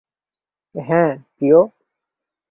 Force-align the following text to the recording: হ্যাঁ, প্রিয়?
হ্যাঁ, 0.75 1.11
প্রিয়? 1.35 1.59